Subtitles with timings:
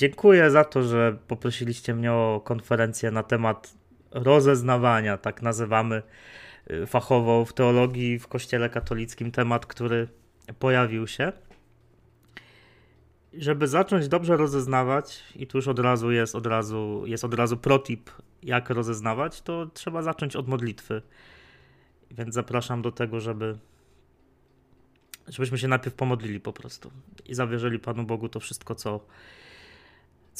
[0.00, 3.74] Dziękuję za to, że poprosiliście mnie o konferencję na temat
[4.10, 6.02] rozeznawania, tak nazywamy
[6.70, 10.08] y, fachowo w teologii w Kościele katolickim temat, który
[10.58, 11.32] pojawił się.
[13.32, 17.56] Żeby zacząć dobrze rozeznawać, i tu już od razu jest od razu, jest od razu
[17.56, 18.10] protip,
[18.42, 21.02] jak rozeznawać, to trzeba zacząć od modlitwy.
[22.10, 23.58] Więc zapraszam do tego, żeby
[25.28, 26.90] żebyśmy się najpierw pomodlili po prostu
[27.26, 29.00] i zawierzyli Panu Bogu to wszystko, co,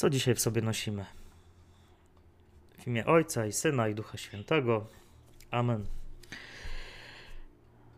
[0.01, 1.05] co dzisiaj w sobie nosimy.
[2.79, 4.85] W imię Ojca i Syna i Ducha Świętego.
[5.51, 5.85] Amen.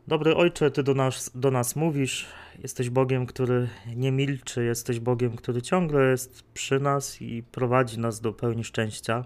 [0.07, 2.27] Dobry Ojcze, Ty do nas, do nas mówisz.
[2.59, 8.21] Jesteś Bogiem, który nie milczy, jesteś Bogiem, który ciągle jest przy nas i prowadzi nas
[8.21, 9.25] do pełni szczęścia.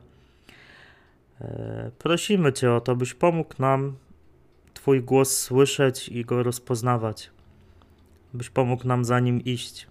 [1.42, 3.96] E, prosimy Cię o to, byś pomógł nam
[4.74, 7.32] Twój głos słyszeć i go rozpoznawać,
[8.34, 9.88] byś pomógł nam za nim iść.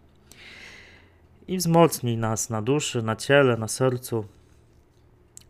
[1.49, 4.25] I wzmocnij nas na duszy, na ciele, na sercu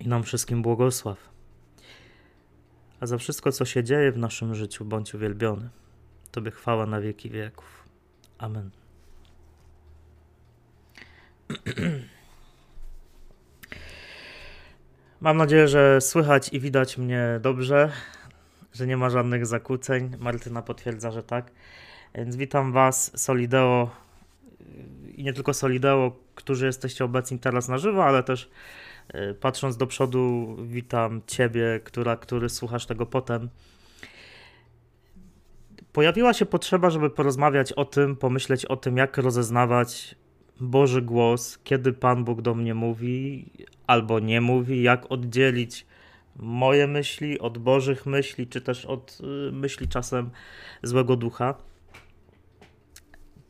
[0.01, 1.19] i nam wszystkim błogosław.
[3.01, 5.69] A za wszystko, co się dzieje w naszym życiu, bądź uwielbiony.
[6.31, 7.85] Tobie chwała na wieki wieków.
[8.39, 8.71] Amen.
[15.21, 17.93] Mam nadzieję, że słychać i widać mnie dobrze,
[18.73, 20.17] że nie ma żadnych zakłóceń.
[20.19, 21.51] Martyna potwierdza, że tak.
[22.15, 23.91] Więc witam Was, Solideo
[25.17, 28.51] i nie tylko Solideo, którzy jesteście obecni teraz na żywo, ale też
[29.15, 33.49] y, patrząc do przodu, witam Ciebie, która, który słuchasz tego potem.
[35.93, 40.15] Pojawiła się potrzeba, żeby porozmawiać o tym, pomyśleć o tym, jak rozeznawać
[40.61, 43.47] Boży głos, kiedy Pan Bóg do mnie mówi
[43.87, 45.87] albo nie mówi, jak oddzielić
[46.37, 50.31] moje myśli od Bożych myśli, czy też od y, myśli czasem
[50.83, 51.55] złego ducha.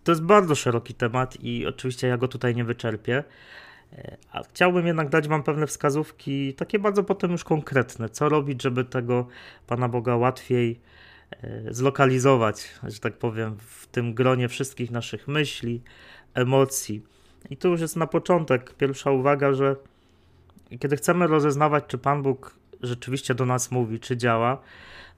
[0.06, 3.24] To jest bardzo szeroki temat i oczywiście ja go tutaj nie wyczerpię.
[3.92, 8.62] E, a chciałbym jednak dać Wam pewne wskazówki, takie bardzo potem już konkretne, co robić,
[8.62, 9.26] żeby tego
[9.66, 10.80] Pana Boga łatwiej
[11.30, 15.82] e, zlokalizować, że tak powiem, w tym gronie wszystkich naszych myśli,
[16.34, 17.02] emocji.
[17.50, 19.76] I tu już jest na początek pierwsza uwaga, że
[20.80, 24.62] kiedy chcemy rozeznawać, czy Pan Bóg rzeczywiście do nas mówi, czy działa,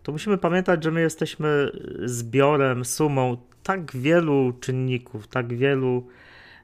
[0.03, 1.71] to musimy pamiętać, że my jesteśmy
[2.05, 6.07] zbiorem, sumą tak wielu czynników, tak wielu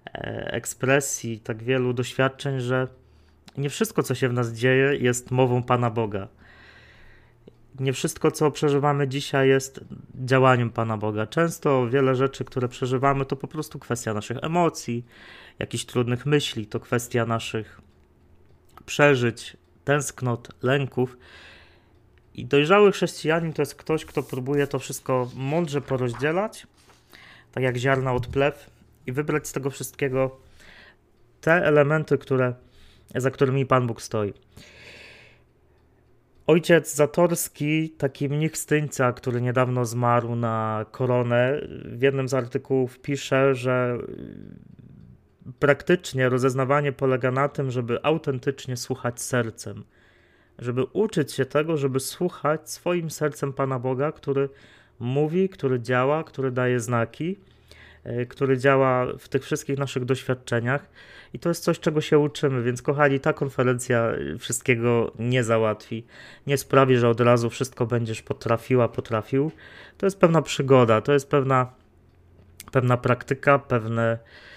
[0.06, 2.88] e, ekspresji, tak wielu doświadczeń, że
[3.59, 6.28] nie wszystko, co się w nas dzieje, jest mową Pana Boga.
[7.81, 9.81] Nie wszystko, co przeżywamy dzisiaj, jest
[10.15, 11.26] działaniem Pana Boga.
[11.26, 15.06] Często wiele rzeczy, które przeżywamy, to po prostu kwestia naszych emocji,
[15.59, 17.81] jakichś trudnych myśli, to kwestia naszych
[18.87, 21.17] przeżyć, tęsknot, lęków.
[22.34, 26.67] I dojrzały chrześcijanin to jest ktoś, kto próbuje to wszystko mądrze porozdzielać,
[27.53, 28.71] tak jak ziarna od plew,
[29.06, 30.37] i wybrać z tego wszystkiego
[31.41, 32.55] te elementy, które,
[33.15, 34.33] za którymi Pan Bóg stoi.
[36.47, 43.55] Ojciec Zatorski, taki mnich Styńca, który niedawno zmarł na koronę, w jednym z artykułów pisze,
[43.55, 43.99] że
[45.59, 49.84] praktycznie rozeznawanie polega na tym, żeby autentycznie słuchać sercem,
[50.59, 54.49] żeby uczyć się tego, żeby słuchać swoim sercem Pana Boga, który
[54.99, 57.38] mówi, który działa, który daje znaki,
[58.05, 60.91] e, który działa w tych wszystkich naszych doświadczeniach.
[61.32, 66.06] I to jest coś, czego się uczymy, więc kochani, ta konferencja wszystkiego nie załatwi.
[66.47, 69.50] Nie sprawi, że od razu wszystko będziesz potrafiła, potrafił.
[69.99, 71.72] To jest pewna przygoda, to jest pewna,
[72.72, 74.53] pewna praktyka, pewne E,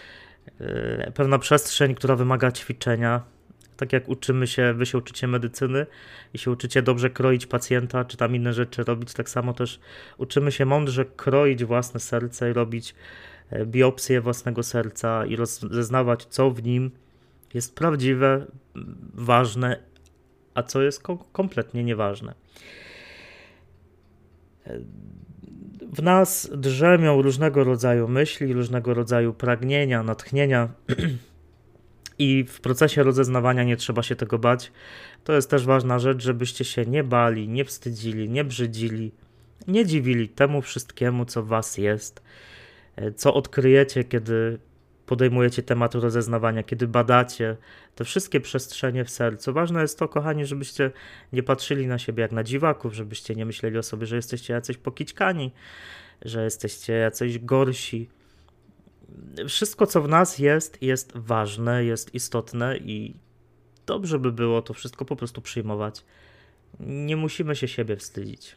[1.13, 3.21] pewna przestrzeń, która wymaga ćwiczenia.
[3.77, 5.85] Tak jak uczymy się, wy się uczycie medycyny
[6.33, 9.79] i się uczycie dobrze kroić pacjenta, czy tam inne rzeczy robić, tak samo też
[10.17, 12.95] uczymy się mądrze kroić własne serce i robić
[13.49, 16.91] e, biopsję własnego serca i rozeznawać, co w nim
[17.53, 18.45] jest prawdziwe,
[19.13, 19.79] ważne,
[20.53, 22.33] a co jest kompletnie nieważne.
[25.97, 30.69] W nas drzemią różnego rodzaju myśli, różnego rodzaju pragnienia, natchnienia.
[32.19, 34.71] I w procesie rozeznawania nie trzeba się tego bać.
[35.23, 39.11] To jest też ważna rzecz, żebyście się nie bali, nie wstydzili, nie brzydzili,
[39.67, 42.21] nie dziwili temu wszystkiemu, co was jest,
[42.95, 44.59] e, co odkryjecie, kiedy
[45.07, 47.57] podejmujecie temat rozeznawania, kiedy badacie
[47.95, 49.53] te wszystkie przestrzenie w sercu.
[49.53, 50.91] Ważne jest to, kochani, żebyście
[51.33, 54.77] nie patrzyli na siebie jak na dziwaków, żebyście nie myśleli o sobie, że jesteście jacyś
[54.77, 55.51] pokićkani,
[56.21, 58.09] że jesteście jacyś gorsi.
[59.47, 63.15] Wszystko, co w nas jest, jest ważne, jest istotne i
[63.85, 66.05] dobrze by było to wszystko po prostu przyjmować.
[66.79, 68.55] Nie musimy się siebie wstydzić.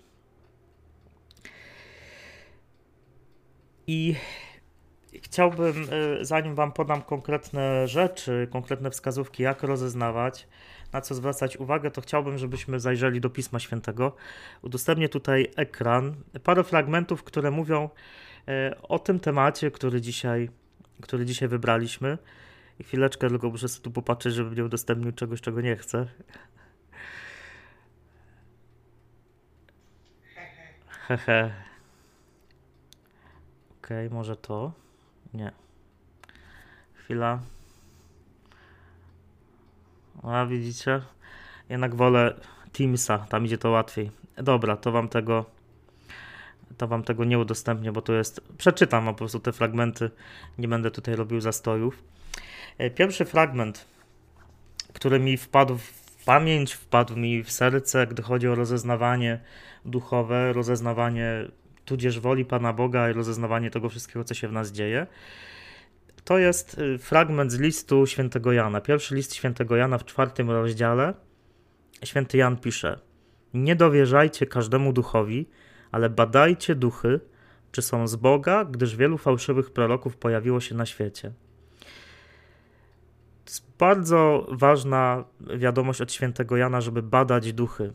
[3.87, 4.15] I
[5.21, 5.87] chciałbym,
[6.21, 10.49] y, zanim Wam podam konkretne rzeczy, konkretne wskazówki, jak rozeznawać,
[10.93, 14.17] na co zwracać uwagę, to chciałbym, żebyśmy zajrzeli do Pisma Świętego.
[14.63, 16.15] Udostępnię tutaj ekran,
[16.45, 17.89] parę fragmentów, które mówią
[18.49, 20.51] y, o tym temacie, który dzisiaj,
[21.03, 22.19] który dzisiaj wybraliśmy.
[22.79, 26.07] I chwileczkę tylko muszę sobie tu popatrzeć, żebym nie udostępnił czegoś, czego nie chcę.
[30.87, 31.53] Hehe.
[33.79, 34.73] Okej, okay, może to.
[35.35, 35.53] Nie.
[36.95, 37.39] Chwila.
[40.23, 41.03] A widzicie?
[41.69, 42.35] Jednak wolę
[42.73, 44.11] Teamsa, tam idzie to łatwiej.
[44.37, 45.45] Dobra, to wam tego
[46.77, 50.11] to wam tego nie udostępnię, bo to jest przeczytam po prostu te fragmenty.
[50.59, 52.03] Nie będę tutaj robił zastojów.
[52.79, 53.87] E, pierwszy fragment,
[54.93, 59.41] który mi wpadł w pamięć, wpadł mi w serce, gdy chodzi o rozeznawanie
[59.85, 61.49] duchowe, rozeznawanie
[61.85, 65.07] tudzież woli Pana Boga i rozeznawanie tego wszystkiego, co się w nas dzieje.
[66.25, 68.81] To jest y, fragment z listu świętego Jana.
[68.81, 71.15] Pierwszy list świętego Jana w czwartym rozdziale.
[72.05, 72.99] Święty Jan pisze:
[73.55, 75.47] Nie dowierzajcie każdemu duchowi,
[75.93, 77.21] ale badajcie duchy,
[77.73, 81.33] czy są z Boga, gdyż wielu fałszywych proroków pojawiło się na świecie.
[83.45, 85.25] To jest bardzo ważna
[85.57, 87.93] wiadomość od świętego Jana, żeby badać duchy,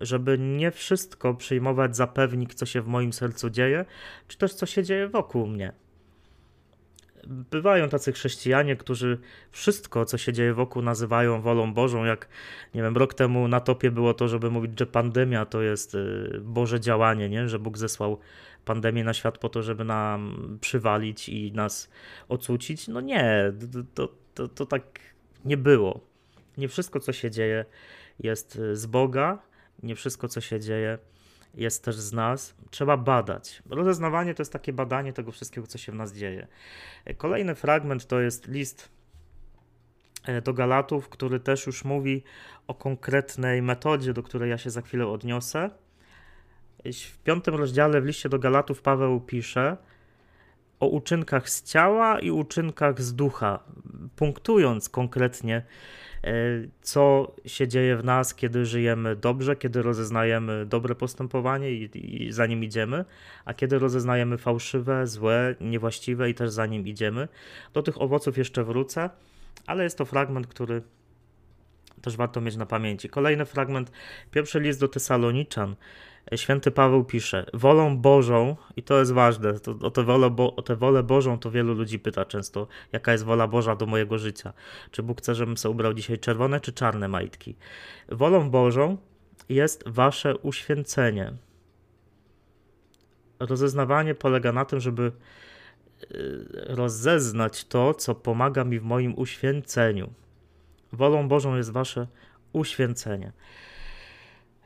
[0.00, 3.84] żeby nie wszystko przyjmować za pewnik, co się w moim sercu dzieje,
[4.28, 5.72] czy też co się dzieje wokół mnie.
[7.26, 9.18] Bywają tacy chrześcijanie, którzy
[9.50, 12.04] wszystko, co się dzieje wokół, nazywają wolą Bożą.
[12.04, 12.28] Jak
[12.74, 16.40] nie wiem, rok temu na topie było to, żeby mówić, że pandemia to jest y,
[16.42, 17.48] Boże działanie, nie?
[17.48, 18.18] że Bóg zesłał
[18.64, 21.90] pandemię na świat po to, żeby nam przywalić i nas
[22.28, 22.88] ocucić.
[22.88, 23.52] No nie,
[23.94, 25.00] to, to, to tak
[25.44, 26.00] nie było.
[26.58, 27.64] Nie wszystko, co się dzieje,
[28.18, 29.38] jest y, z Boga
[29.82, 30.98] nie wszystko, co się dzieje,
[31.54, 32.54] jest też z nas.
[32.70, 33.62] Trzeba badać.
[33.70, 36.46] Rozeznawanie to jest takie badanie tego wszystkiego, co się w nas dzieje.
[37.16, 38.88] Kolejny fragment to jest list
[40.24, 42.22] e, do Galatów, który też już mówi
[42.66, 45.70] o konkretnej metodzie, do której ja się za chwilę odniosę.
[46.84, 49.76] W piątym rozdziale w liście do Galatów Paweł pisze
[50.80, 53.58] o uczynkach z ciała i uczynkach z ducha,
[54.16, 55.62] punktując konkretnie
[56.24, 56.32] E,
[56.82, 61.90] co się dzieje w nas, kiedy żyjemy dobrze, kiedy rozeznajemy dobre postępowanie i,
[62.26, 63.04] i za nim idziemy,
[63.44, 67.28] a kiedy rozeznajemy fałszywe, złe, niewłaściwe i też za nim idziemy.
[67.72, 69.10] Do tych owoców jeszcze wrócę,
[69.66, 70.82] ale jest to fragment, który
[72.02, 73.08] też warto mieć na pamięci.
[73.08, 73.92] Kolejny fragment,
[74.30, 75.76] pierwszy list do Tesaloniczan.
[76.36, 80.62] Święty Paweł pisze, wolą Bożą, i to jest ważne, to, o, tę wolę Bo, o
[80.62, 84.52] tę wolę Bożą to wielu ludzi pyta często, jaka jest wola Boża do mojego życia.
[84.90, 87.56] Czy Bóg chce, żebym sobie ubrał dzisiaj czerwone czy czarne majtki?
[88.08, 88.96] Wolą Bożą
[89.48, 91.32] jest wasze uświęcenie.
[93.40, 100.10] Rozeznawanie polega na tym, żeby y, rozeznać to, co pomaga mi w moim uświęceniu.
[100.92, 102.06] Wolą Bożą jest wasze
[102.52, 103.32] uświęcenie.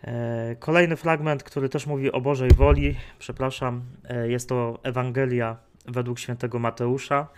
[0.04, 5.56] E, kolejny fragment, który też mówi o Bożej woli, przepraszam, e, jest to Ewangelia
[5.86, 7.28] według świętego Mateusza,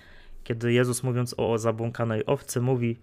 [0.45, 2.97] kiedy Jezus mówiąc o zabłąkanej owcy mówi,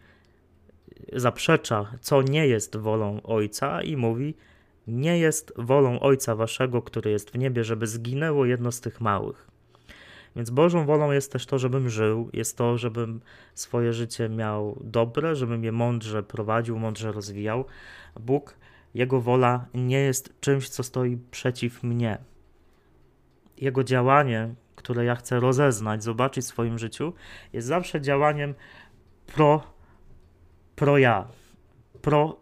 [1.13, 4.33] zaprzecza, co nie jest wolą Ojca i mówi,
[4.87, 9.47] nie jest wolą Ojca Waszego, który jest w niebie, żeby zginęło jedno z tych małych.
[10.35, 13.21] Więc Bożą wolą jest też to, żebym żył, jest to, żebym
[13.53, 17.65] swoje życie miał dobre, żebym je mądrze prowadził, mądrze rozwijał.
[18.19, 18.55] Bóg
[18.93, 22.17] jego wola nie jest czymś, co stoi przeciw mnie.
[23.57, 27.13] Jego działanie, które ja chcę rozeznać, zobaczyć w swoim życiu,
[27.53, 28.53] jest zawsze działaniem
[29.27, 29.63] pro,
[30.75, 31.27] pro ja,
[32.01, 32.39] pro,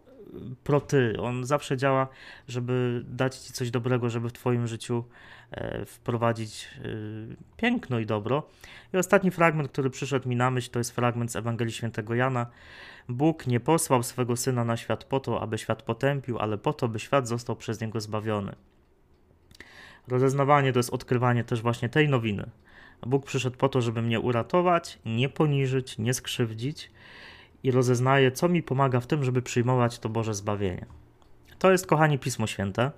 [0.64, 1.16] pro ty.
[1.20, 2.08] On zawsze działa,
[2.48, 5.04] żeby dać ci coś dobrego, żeby w twoim życiu
[5.50, 6.88] e, wprowadzić e,
[7.56, 8.48] piękno i dobro.
[8.94, 12.46] I ostatni fragment, który przyszedł mi na myśl, to jest fragment z Ewangelii Świętego Jana,
[13.08, 16.88] Bóg nie posłał swego Syna na świat po to, aby świat potępił, ale po to,
[16.88, 18.54] by świat został przez Niego zbawiony.
[20.08, 22.50] Rozeznawanie to jest odkrywanie też właśnie tej nowiny.
[23.06, 26.90] Bóg przyszedł po to, żeby mnie uratować, nie poniżyć, nie skrzywdzić
[27.62, 30.86] i rozeznaje, co mi pomaga w tym, żeby przyjmować to Boże zbawienie.
[31.58, 32.90] To jest, kochani, Pismo Święte.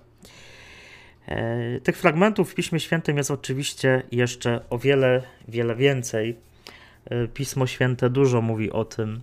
[1.27, 6.37] E, tych fragmentów w Piśmie Świętym jest oczywiście jeszcze o wiele, wiele więcej.
[7.05, 9.21] E, Pismo Święte dużo mówi o tym,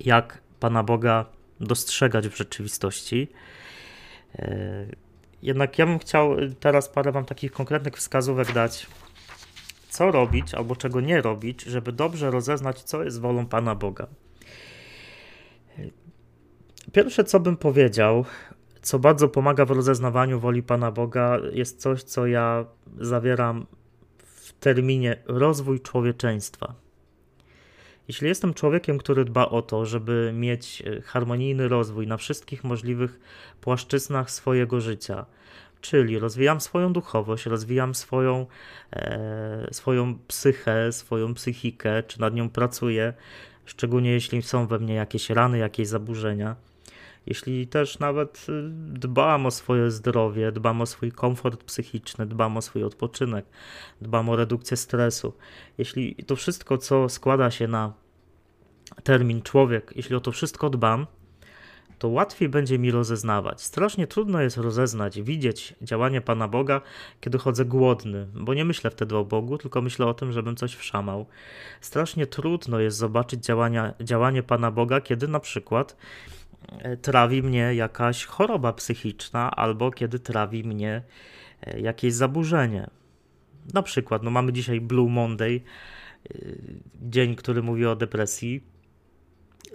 [0.00, 1.24] jak Pana Boga
[1.60, 3.28] dostrzegać w rzeczywistości.
[4.34, 4.86] E,
[5.42, 8.86] jednak ja bym chciał teraz parę Wam takich konkretnych wskazówek dać,
[9.88, 14.06] co robić albo czego nie robić, żeby dobrze rozeznać, co jest wolą Pana Boga.
[16.92, 18.24] Pierwsze, co bym powiedział,
[18.82, 22.64] co bardzo pomaga w rozeznawaniu woli Pana Boga, jest coś, co ja
[22.98, 23.66] zawieram
[24.18, 26.74] w terminie rozwój człowieczeństwa.
[28.08, 33.20] Jeśli jestem człowiekiem, który dba o to, żeby mieć e, harmonijny rozwój na wszystkich możliwych
[33.60, 35.26] płaszczyznach swojego życia,
[35.80, 38.46] czyli rozwijam swoją duchowość, rozwijam swoją,
[38.92, 43.12] e, swoją psychę, swoją psychikę, czy nad nią pracuję,
[43.64, 46.56] szczególnie jeśli są we mnie jakieś rany, jakieś zaburzenia.
[47.28, 48.52] Jeśli też nawet y,
[48.98, 53.46] dbam o swoje zdrowie, dbam o swój komfort psychiczny, dbam o swój odpoczynek,
[54.00, 55.32] dbam o redukcję stresu,
[55.78, 57.92] jeśli to wszystko, co składa się na
[59.02, 61.06] termin człowiek, jeśli o to wszystko dbam,
[61.98, 63.62] to łatwiej będzie mi rozeznawać.
[63.62, 66.80] Strasznie trudno jest rozeznać, widzieć działanie Pana Boga,
[67.20, 70.74] kiedy chodzę głodny, bo nie myślę wtedy o Bogu, tylko myślę o tym, żebym coś
[70.74, 71.26] wszamał.
[71.80, 75.96] Strasznie trudno jest zobaczyć działania, działanie Pana Boga, kiedy na przykład
[77.02, 81.02] trawi mnie jakaś choroba psychiczna, albo kiedy trawi mnie
[81.62, 82.90] e, jakieś zaburzenie.
[83.74, 85.60] Na przykład, no mamy dzisiaj Blue Monday,
[86.30, 86.38] e,
[87.02, 88.62] dzień, który mówi o depresji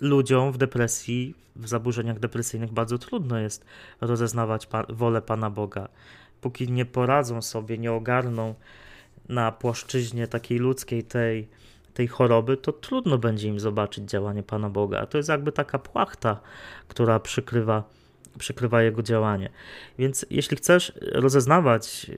[0.02, 3.66] ludziom w depresji, w zaburzeniach depresyjnych bardzo trudno jest
[4.02, 5.90] rozeznawać pa wolę Pana Boga.
[6.42, 8.56] Póki nie poradzą sobie, nie ogarną
[9.30, 11.48] na płaszczyźnie takiej ludzkiej tej,
[11.94, 15.00] tej choroby, to trudno będzie im zobaczyć działanie Pana Boga.
[15.00, 16.40] A to jest jakby taka płachta,
[16.88, 17.84] która przykrywa,
[18.38, 19.50] przykrywa jego działanie.
[19.98, 22.12] Więc jeśli chcesz rozeznawać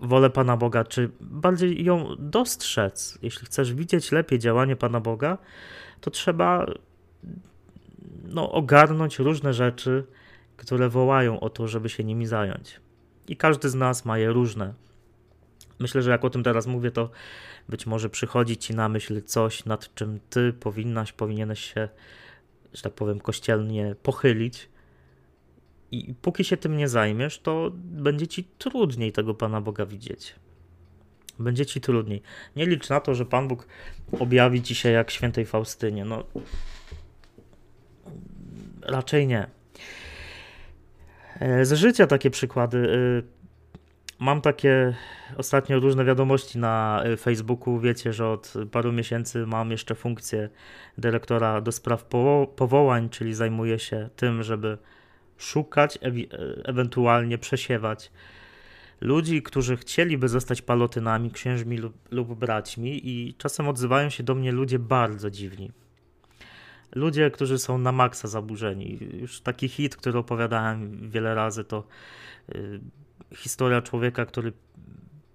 [0.00, 5.38] wolę Pana Boga, czy bardziej ją dostrzec, jeśli chcesz widzieć lepiej działanie Pana Boga,
[6.00, 6.66] to trzeba
[8.24, 10.04] no, ogarnąć różne rzeczy,
[10.56, 12.80] które wołają o to, żeby się nimi zająć.
[13.28, 14.74] I każdy z nas ma je różne.
[15.78, 17.10] Myślę, że jak o tym teraz mówię, to
[17.68, 21.88] być może przychodzi ci na myśl coś, nad czym ty powinnaś, powinieneś się,
[22.72, 24.68] że tak powiem, kościelnie pochylić.
[25.90, 30.34] I póki się tym nie zajmiesz, to będzie ci trudniej tego Pana Boga widzieć.
[31.38, 32.22] Będzie ci trudniej.
[32.56, 33.66] Nie licz na to, że Pan Bóg
[34.18, 36.04] objawi ci się jak świętej Faustynie.
[36.04, 36.24] No,
[38.82, 39.46] raczej nie.
[41.40, 42.88] E, z życia takie przykłady.
[44.20, 44.94] E, mam takie
[45.36, 47.80] ostatnio różne wiadomości na e, Facebooku.
[47.80, 50.48] Wiecie, że od paru miesięcy mam jeszcze funkcję
[50.98, 52.04] dyrektora do spraw
[52.56, 54.78] powołań, czyli zajmuję się tym, żeby
[55.38, 56.10] szukać, e
[56.64, 58.12] ewentualnie przesiewać
[59.00, 64.52] ludzi, którzy chcieliby zostać palotynami, księżmi lub, lub braćmi, i czasem odzywają się do mnie
[64.52, 65.72] ludzie bardzo dziwni
[66.94, 68.98] ludzie, którzy są na maksa zaburzeni.
[69.20, 71.84] Już taki hit, który opowiadałem wiele razy, to
[72.54, 72.80] y,
[73.34, 74.52] historia człowieka, który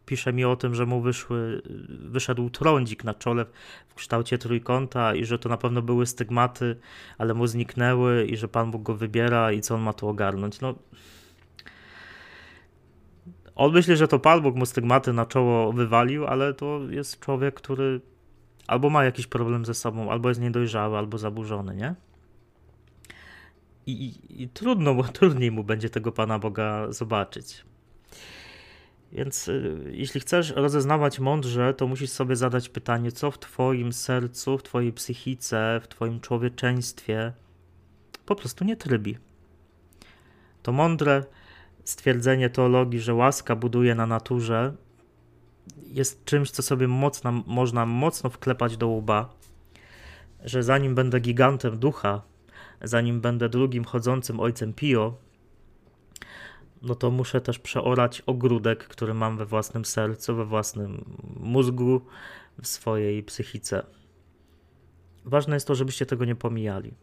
[0.06, 3.46] pisze mi o tym, że mu wyszły, wyszedł trądzik na czole
[3.88, 6.76] w kształcie trójkąta i że to na pewno były stygmaty,
[7.18, 10.62] ale mu zniknęły i że Pan Bóg go wybiera i co on ma tu ogarnąć.
[10.62, 10.76] No,
[13.56, 17.56] on myśli, że to Pan Bóg mu stygmaty na czoło wywalił, ale to jest człowiek,
[17.56, 18.02] który
[18.68, 21.96] albo ma jakiś problem ze sobą, albo jest niedojrzały, albo zaburzony, nie?
[23.86, 27.66] I, i, i trudno, bo trudniej mu będzie tego Pana Boga zobaczyć.
[29.14, 34.58] Więc y, jeśli chcesz rozeznawać mądrze, to musisz sobie zadać pytanie, co w Twoim sercu,
[34.58, 37.34] w Twojej psychice, w Twoim człowieczeństwie
[38.26, 39.18] po prostu nie trybi.
[40.64, 41.24] To mądre
[41.84, 44.74] stwierdzenie teologii, że łaska buduje na naturze,
[45.88, 49.34] jest czymś, co sobie mocno, można mocno wklepać do łba,
[50.44, 52.22] że zanim będę gigantem ducha,
[52.82, 55.18] zanim będę drugim chodzącym ojcem Pio,
[56.84, 62.02] no to muszę też przeorać ogródek, który mam we własnym sercu, we własnym mózgu,
[62.62, 63.86] w swojej psychice.
[65.26, 66.94] Ważne jest to, żebyście tego nie pomijali.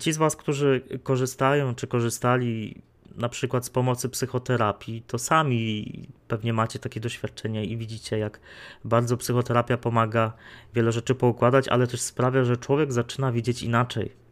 [0.00, 2.82] Ci z Was, którzy korzystają czy korzystali
[3.16, 8.40] na przykład z pomocy psychoterapii, to sami pewnie macie takie doświadczenie i widzicie, jak
[8.84, 10.32] bardzo psychoterapia pomaga
[10.74, 14.23] wiele rzeczy poukładać, ale też sprawia, że człowiek zaczyna widzieć inaczej.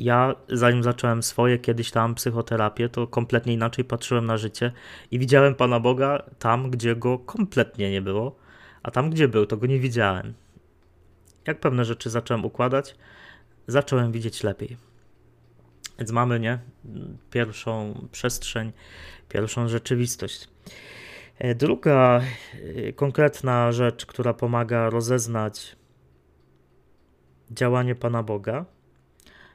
[0.00, 4.72] Ja, zanim zacząłem swoje kiedyś tam psychoterapię, to kompletnie inaczej patrzyłem na życie
[5.10, 8.36] i widziałem Pana Boga tam, gdzie go kompletnie nie było,
[8.82, 10.34] a tam, gdzie był, to go nie widziałem.
[11.46, 12.94] Jak pewne rzeczy zacząłem układać,
[13.66, 14.76] zacząłem widzieć lepiej.
[15.98, 16.58] Więc mamy, nie?
[17.30, 18.72] Pierwszą przestrzeń,
[19.28, 20.48] pierwszą rzeczywistość.
[21.38, 22.20] E, druga
[22.76, 25.76] e, konkretna rzecz, która pomaga rozeznać
[27.50, 28.64] działanie Pana Boga,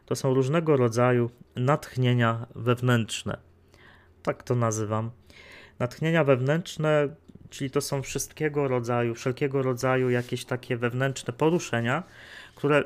[0.05, 3.37] to są różnego rodzaju natchnienia wewnętrzne.
[4.23, 5.11] Tak to nazywam.
[5.79, 7.15] Natchnienia wewnętrzne,
[7.49, 12.03] czyli to są wszystkiego rodzaju, wszelkiego rodzaju jakieś takie wewnętrzne poruszenia,
[12.55, 12.83] które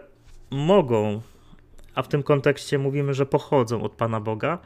[0.49, 1.21] mogą
[1.95, 4.59] a w tym kontekście mówimy, że pochodzą od Pana Boga,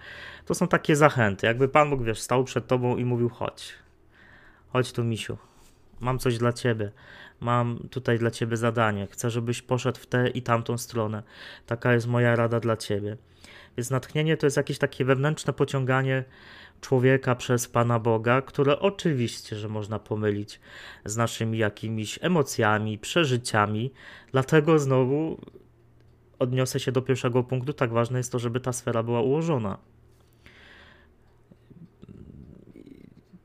[0.45, 1.48] to są takie zachęty.
[1.48, 3.74] Jakby Pan Bóg, wiesz, stał przed tobą i mówił: chodź,
[4.67, 5.38] chodź tu, misiu,
[6.03, 6.91] mam coś dla ciebie,
[7.39, 11.24] mam tutaj dla ciebie zadanie, chcę, żebyś poszedł w tę i tamtą stronę.
[11.65, 13.17] Taka jest moja rada dla ciebie.
[13.77, 16.24] Więc natchnienie to jest jakieś takie wewnętrzne pociąganie
[16.81, 20.60] człowieka przez Pana Boga, które oczywiście, że można pomylić
[21.05, 23.93] z naszymi jakimiś emocjami, przeżyciami.
[24.31, 25.41] Dlatego znowu
[26.39, 27.74] odniosę się do pierwszego punktu.
[27.74, 29.77] Tak ważne jest to, żeby ta sfera była ułożona.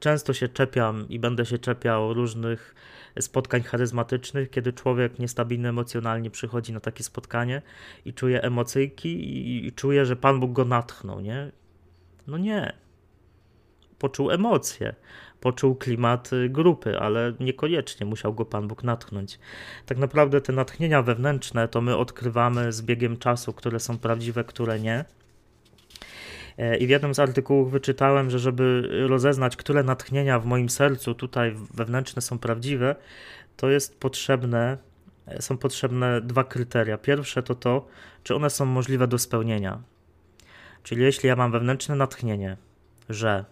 [0.00, 2.75] Często się czepiam i będę się czepiał różnych
[3.21, 7.62] spotkań charyzmatycznych, kiedy człowiek niestabilny emocjonalnie przychodzi na takie spotkanie
[8.05, 11.52] i czuje emocjki i, i czuje, że Pan Bóg go natchnął, nie?
[12.26, 12.73] No nie.
[13.99, 14.95] Poczuł emocje,
[15.40, 19.38] poczuł klimat y, grupy, ale niekoniecznie musiał go Pan Bóg natchnąć.
[19.87, 24.81] Tak naprawdę te natchnienia wewnętrzne to my odkrywamy z biegiem czasu, które są prawdziwe, które
[24.81, 25.05] nie.
[26.58, 31.14] E, I w jednym z artykułów wyczytałem, że żeby rozeznać, które natchnienia w moim sercu
[31.14, 32.96] tutaj wewnętrzne są prawdziwe,
[33.56, 34.78] to jest potrzebne,
[35.26, 36.98] e, są potrzebne dwa kryteria.
[36.98, 37.86] Pierwsze to to,
[38.22, 39.82] czy one są możliwe do spełnienia.
[40.82, 42.56] Czyli jeśli ja mam wewnętrzne natchnienie,
[43.08, 43.44] że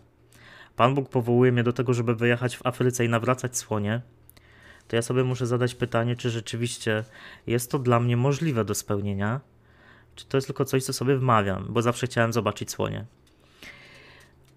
[0.76, 4.00] Pan Bóg powołuje mnie do tego, żeby wyjechać w Afryce i nawracać słonie,
[4.88, 7.04] to ja sobie muszę zadać pytanie, czy rzeczywiście
[7.46, 9.40] jest to dla mnie możliwe do spełnienia,
[10.16, 13.04] czy to jest tylko coś, co sobie wmawiam, bo zawsze chciałem zobaczyć słonie.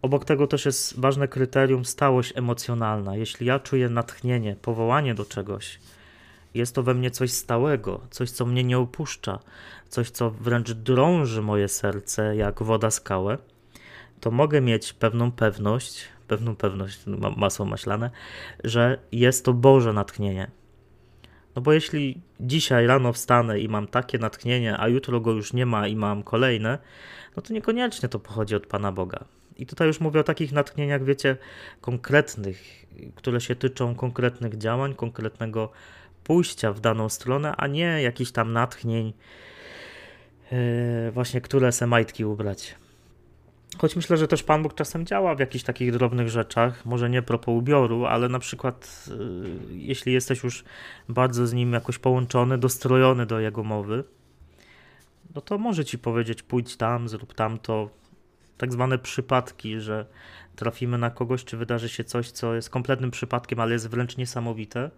[0.01, 3.15] Obok tego też jest ważne kryterium stałość emocjonalna.
[3.15, 5.79] Jeśli ja czuję natchnienie, powołanie do czegoś,
[6.53, 9.39] jest to we mnie coś stałego, coś, co mnie nie opuszcza,
[9.89, 13.37] coś, co wręcz drąży moje serce jak woda skałę,
[14.19, 16.99] to mogę mieć pewną pewność, pewną pewność,
[17.37, 18.09] masło maślane,
[18.63, 20.51] że jest to Boże natchnienie.
[21.55, 25.65] No bo jeśli dzisiaj rano wstanę i mam takie natchnienie, a jutro go już nie
[25.65, 26.77] ma i mam kolejne,
[27.35, 29.25] no to niekoniecznie to pochodzi od Pana Boga.
[29.57, 31.37] I tutaj już mówię o takich natchnieniach, wiecie,
[31.81, 32.85] konkretnych,
[33.15, 35.71] które się tyczą konkretnych działań, konkretnego
[36.23, 39.13] pójścia w daną stronę, a nie jakichś tam natchnień,
[40.51, 42.75] yy, właśnie które se majtki ubrać.
[43.77, 47.21] Choć myślę, że też Pan Bóg czasem działa w jakichś takich drobnych rzeczach, może nie
[47.21, 50.63] propos ubioru, ale na przykład y, jeśli jesteś już
[51.09, 54.03] bardzo z Nim jakoś połączony, dostrojony do Jego mowy,
[55.35, 57.89] no to może Ci powiedzieć pójdź tam, zrób tamto.
[58.57, 60.05] Tak zwane przypadki, że
[60.55, 64.91] trafimy na kogoś, czy wydarzy się coś, co jest kompletnym przypadkiem, ale jest wręcz niesamowite,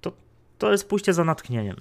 [0.00, 0.12] to,
[0.58, 1.76] to jest pójście za natchnieniem.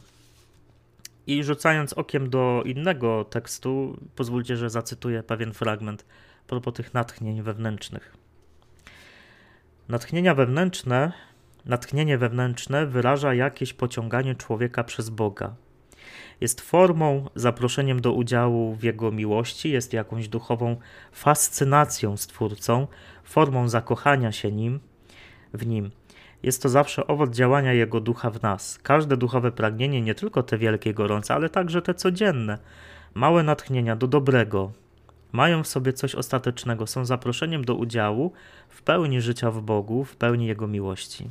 [1.29, 6.05] I rzucając okiem do innego tekstu, pozwólcie, że zacytuję pewien fragment
[6.47, 8.17] propos tych natchnień wewnętrznych.
[9.89, 11.11] Natchnienia wewnętrzne,
[11.65, 15.55] natchnienie wewnętrzne wyraża jakieś pociąganie człowieka przez Boga.
[16.41, 20.77] Jest formą, zaproszeniem do udziału w Jego miłości, jest jakąś duchową
[21.11, 22.87] fascynacją Stwórcą,
[23.23, 24.79] formą zakochania się nim,
[25.53, 25.91] w Nim.
[26.43, 28.79] Jest to zawsze owoc działania Jego ducha w nas.
[28.83, 32.57] Każde duchowe pragnienie, nie tylko te wielkie, gorące, ale także te codzienne,
[33.13, 34.71] małe natchnienia do dobrego,
[35.31, 38.31] mają w sobie coś ostatecznego, są zaproszeniem do udziału
[38.69, 41.29] w pełni życia w Bogu, w pełni Jego miłości.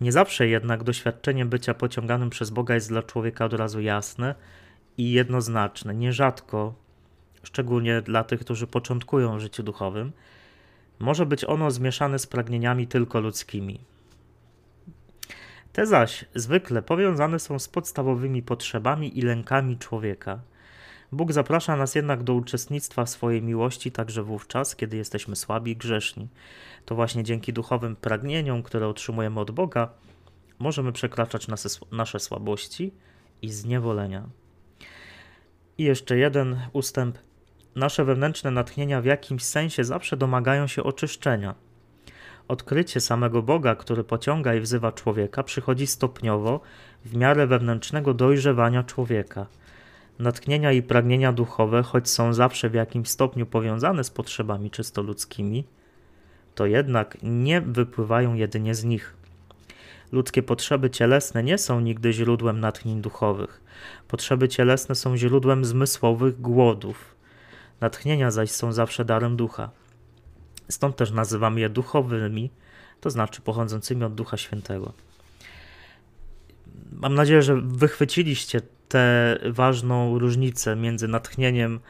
[0.00, 4.34] Nie zawsze jednak doświadczenie bycia pociąganym przez Boga jest dla człowieka od razu jasne
[4.98, 5.94] i jednoznaczne.
[5.94, 6.74] Nierzadko,
[7.42, 10.12] szczególnie dla tych, którzy początkują w życiu duchowym,
[10.98, 13.80] może być ono zmieszane z pragnieniami tylko ludzkimi.
[15.72, 20.40] Te zaś zwykle powiązane są z podstawowymi potrzebami i lękami człowieka.
[21.12, 25.76] Bóg zaprasza nas jednak do uczestnictwa w swojej miłości także wówczas, kiedy jesteśmy słabi i
[25.76, 26.28] grzeszni.
[26.84, 29.88] To właśnie dzięki duchowym pragnieniom, które otrzymujemy od Boga,
[30.58, 31.46] możemy przekraczać
[31.92, 32.92] nasze słabości
[33.42, 34.28] i zniewolenia.
[35.78, 37.18] I jeszcze jeden ustęp
[37.78, 41.54] nasze wewnętrzne natchnienia w jakimś sensie zawsze domagają się oczyszczenia.
[42.48, 46.60] Odkrycie samego Boga, który pociąga i wzywa człowieka, przychodzi stopniowo
[47.04, 49.46] w miarę wewnętrznego dojrzewania człowieka.
[50.18, 55.64] Natchnienia i pragnienia duchowe, choć są zawsze w jakimś stopniu powiązane z potrzebami czysto ludzkimi,
[56.54, 59.14] to jednak nie wypływają jedynie z nich.
[60.12, 63.60] Ludzkie potrzeby cielesne nie są nigdy źródłem natchnień duchowych.
[64.08, 67.17] Potrzeby cielesne są źródłem zmysłowych głodów,
[67.80, 69.70] Natchnienia zaś są zawsze darem ducha.
[70.68, 72.50] Stąd też nazywamy je duchowymi,
[73.00, 74.92] to znaczy pochodzącymi od Ducha Świętego.
[76.92, 81.80] Mam nadzieję, że wychwyciliście tę ważną różnicę między natchnieniem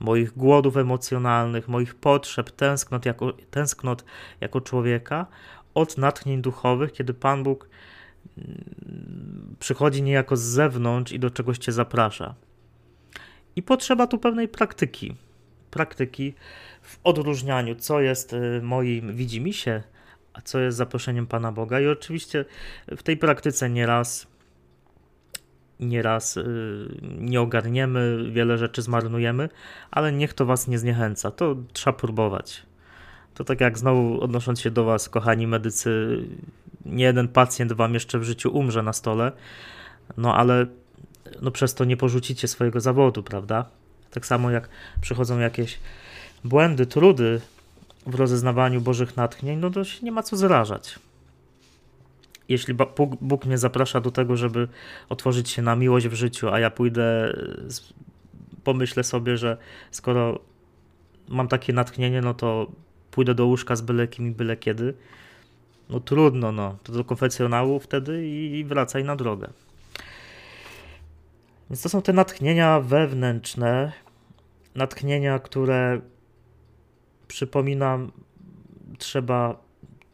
[0.00, 4.04] moich głodów emocjonalnych, moich potrzeb, tęsknot jako, tęsknot
[4.40, 5.26] jako człowieka,
[5.74, 7.68] od natchnień duchowych, kiedy Pan Bóg
[8.38, 12.34] mm, przychodzi niejako z zewnątrz i do czegoś cię zaprasza.
[13.56, 15.16] I potrzeba tu pewnej praktyki
[15.76, 16.34] praktyki
[16.82, 19.82] w odróżnianiu, co jest y, moim widzimisię,
[20.32, 21.80] a co jest zaproszeniem Pana Boga.
[21.80, 22.44] I oczywiście
[22.96, 24.26] w tej praktyce nieraz
[25.80, 29.48] nieraz y, nie ogarniemy, wiele rzeczy zmarnujemy,
[29.90, 31.30] ale niech to Was nie zniechęca.
[31.30, 32.62] To trzeba próbować.
[33.34, 36.22] To tak jak znowu odnosząc się do Was, kochani medycy,
[36.84, 39.32] nie jeden pacjent Wam jeszcze w życiu umrze na stole,
[40.16, 40.66] no ale
[41.42, 43.64] no przez to nie porzucicie swojego zawodu, prawda?
[44.10, 44.68] Tak samo jak
[45.00, 45.78] przychodzą jakieś
[46.44, 47.40] błędy, trudy
[48.06, 50.98] w rozeznawaniu Bożych natchnień, no to się nie ma co zrażać.
[52.48, 52.74] Jeśli
[53.20, 54.68] Bóg, mnie zaprasza do tego, żeby
[55.08, 57.36] otworzyć się na miłość w życiu, a ja pójdę,
[58.64, 59.56] pomyślę sobie, że
[59.90, 60.38] skoro
[61.28, 62.70] mam takie natchnienie, no to
[63.10, 64.94] pójdę do łóżka z byle kim i byle kiedy,
[65.88, 69.48] no trudno, no, to do konfesjonału wtedy i wracaj na drogę.
[71.70, 73.92] Więc to są te natchnienia wewnętrzne,
[74.74, 76.00] natchnienia, które
[77.28, 78.12] przypominam,
[78.98, 79.60] trzeba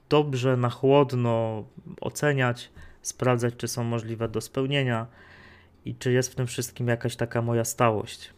[0.09, 1.65] dobrze, na chłodno
[2.01, 2.71] oceniać,
[3.03, 5.07] sprawdzać, czy są możliwe do spełnienia
[5.85, 8.31] i czy jest w tym wszystkim jakaś taka moja stałość.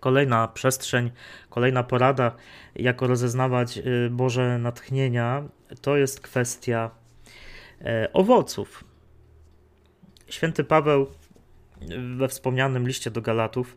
[0.00, 1.10] Kolejna przestrzeń,
[1.50, 2.32] kolejna porada,
[2.74, 5.42] jak rozeznawać y, Boże natchnienia,
[5.82, 6.90] to jest kwestia
[7.80, 8.84] e, owoców.
[10.28, 11.06] Święty Paweł
[12.16, 13.76] we wspomnianym liście do Galatów,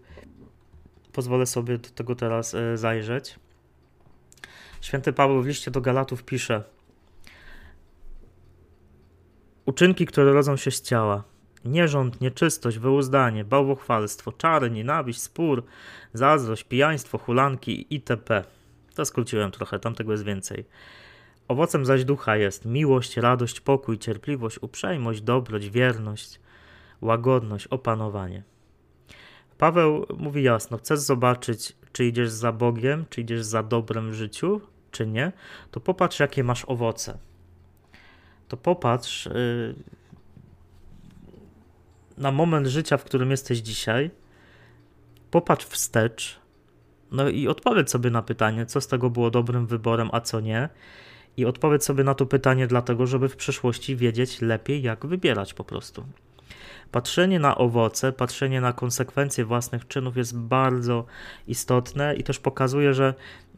[1.14, 3.40] pozwolę sobie do tego teraz e, zajrzeć.
[4.82, 6.64] Święty Paweł w liście do Galatów pisze:
[9.66, 11.24] Uczynki, które rodzą się z ciała,
[11.66, 15.64] nierząd, nieczystość, wyuzdanie, bałwochwalstwo, czary, nienawiść, spór,
[16.14, 18.44] zazdrość, pijaństwo, hulanki itp.
[18.96, 20.66] To skróciłem trochę, tam tego jest więcej.
[21.48, 26.40] Owocem zaś ducha jest miłość, radość, pokój, cierpliwość, uprzejmość, dobroć, wierność,
[27.02, 28.44] łagodność, opanowanie.
[29.58, 34.62] Paweł mówi jasno: chcesz zobaczyć, czy idziesz za Bogiem, czy idziesz za dobrem w życiu,
[34.92, 35.32] czy nie,
[35.72, 37.18] to popatrz, jakie masz owoce.
[38.48, 39.76] To popatrz yy,
[42.18, 44.12] na moment życia, w którym jesteś dzisiaj.
[45.32, 46.40] Popatrz wstecz.
[47.12, 50.70] No i odpowiedz sobie na pytanie, co z tego było dobrym wyborem, a co nie.
[51.38, 55.64] I odpowiedz sobie na to pytanie, dlatego, żeby w przyszłości wiedzieć lepiej, jak wybierać po
[55.64, 56.06] prostu.
[56.92, 61.06] Patrzenie na owoce, patrzenie na konsekwencje własnych czynów jest bardzo
[61.48, 63.14] istotne i też pokazuje, że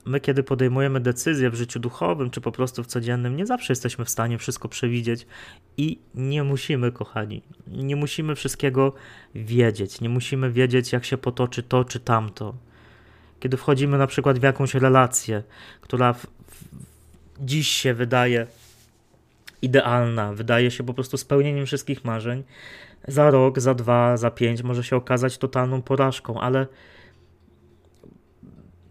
[0.06, 4.06] my, kiedy podejmujemy decyzje w życiu duchowym czy po prostu w codziennym, nie zawsze jesteśmy
[4.06, 5.28] w stanie wszystko przewidzieć
[5.78, 8.93] i nie musimy, kochani, nie musimy wszystkiego
[9.36, 12.56] wiedzieć, nie musimy wiedzieć, jak się potoczy to czy tamto.
[13.39, 15.43] Kiedy wchodzimy na przykład w jakąś relację,
[15.82, 16.26] która w, w,
[17.39, 18.48] dziś się wydaje
[19.62, 22.43] idealna, wydaje się po prostu spełnieniem wszystkich marzeń,
[23.07, 26.67] za rok, za dwa, za pięć może się okazać totalną porażką, ale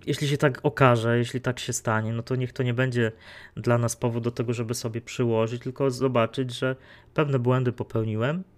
[0.06, 3.12] jeśli się tak okaże, jeśli tak się stanie, no to niech to nie będzie
[3.56, 6.76] dla nas powód do tego, żeby sobie przyłożyć, tylko zobaczyć, że
[7.14, 8.44] pewne błędy popełniłem,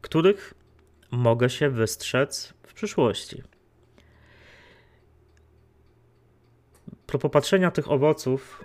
[0.00, 0.54] których
[1.10, 3.42] mogę się wystrzec w przyszłości.
[7.06, 8.64] Pro popatrzenia tych owoców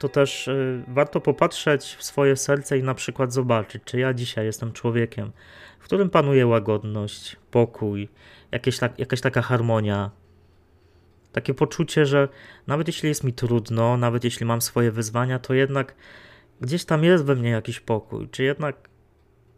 [0.00, 4.46] to też y, warto popatrzeć w swoje serce i na przykład zobaczyć, czy ja dzisiaj
[4.46, 5.32] jestem człowiekiem,
[5.78, 8.08] w którym panuje łagodność, pokój,
[8.52, 10.10] jakieś, jakaś taka harmonia.
[11.32, 12.28] Takie poczucie, że
[12.66, 15.94] nawet jeśli jest mi trudno, nawet jeśli mam swoje wyzwania, to jednak
[16.60, 18.28] gdzieś tam jest we mnie jakiś pokój.
[18.28, 18.88] Czy jednak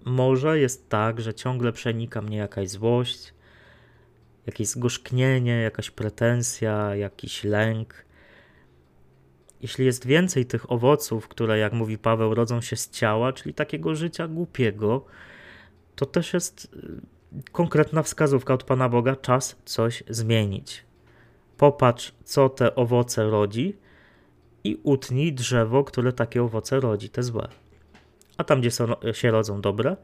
[0.05, 3.35] może jest tak, że ciągle przenika mnie jakaś złość,
[4.47, 8.05] jakieś zgorzknienie, jakaś pretensja, jakiś lęk
[9.63, 13.95] jeśli jest więcej tych owoców, które, jak mówi Paweł, rodzą się z ciała, czyli takiego
[13.95, 15.05] życia głupiego,
[15.97, 20.85] to też jest y, konkretna wskazówka od Pana Boga, czas coś zmienić.
[21.57, 23.77] Popatrz, co te owoce rodzi
[24.65, 27.49] i utnij drzewo, które takie owoce rodzi, te złe.
[28.37, 29.97] A tam, gdzie są, się rodzą dobre,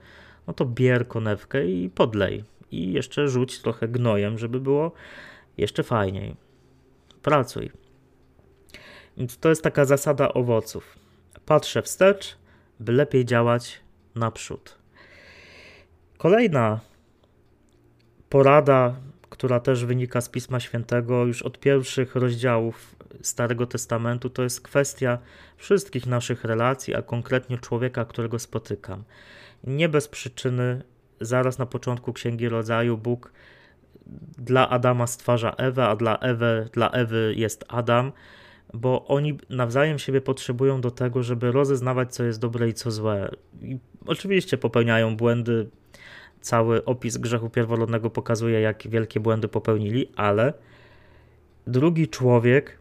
[0.46, 2.44] no to bier konewkę i podlej.
[2.70, 4.92] I jeszcze rzuć trochę gnojem, żeby było
[5.56, 6.36] jeszcze fajniej.
[7.22, 7.70] Pracuj.
[9.40, 10.98] To jest taka zasada owoców.
[11.46, 12.38] Patrzę wstecz,
[12.80, 13.80] by lepiej działać
[14.14, 14.78] naprzód.
[16.18, 16.80] Kolejna
[18.28, 18.96] porada,
[19.30, 25.18] która też wynika z Pisma Świętego, już od pierwszych rozdziałów Starego Testamentu, to jest kwestia
[25.56, 29.04] wszystkich naszych relacji, a konkretnie człowieka, którego spotykam.
[29.64, 30.82] Nie bez przyczyny,
[31.20, 33.32] zaraz na początku Księgi Rodzaju, Bóg
[34.38, 38.12] dla Adama stwarza Ewę, a dla Ewy, dla Ewy jest Adam
[38.74, 43.30] bo oni nawzajem siebie potrzebują do tego, żeby rozeznawać, co jest dobre i co złe.
[43.62, 45.68] I oczywiście popełniają błędy
[46.40, 50.52] cały opis grzechu pierworodnego pokazuje, jak wielkie błędy popełnili, ale
[51.66, 52.78] drugi człowiek,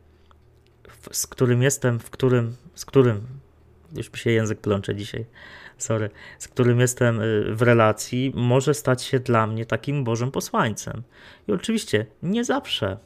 [1.11, 3.27] z którym jestem, w którym, z którym,
[3.95, 5.25] już mi się język plącze dzisiaj,
[5.77, 11.03] sorry, z którym jestem y, w relacji, może stać się dla mnie takim Bożym posłańcem.
[11.47, 12.97] I oczywiście nie zawsze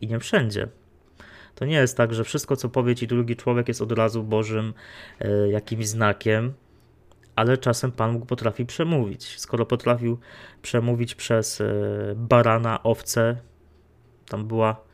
[0.00, 0.68] i nie wszędzie.
[1.58, 4.74] To nie jest tak, że wszystko, co powie ci drugi człowiek, jest od razu Bożym
[5.24, 6.52] y, jakimś znakiem,
[7.36, 9.38] ale czasem Pan Bóg potrafi przemówić.
[9.38, 10.18] Skoro potrafił
[10.62, 11.66] przemówić przez y,
[12.16, 13.36] barana, owcę,
[14.28, 14.88] tam była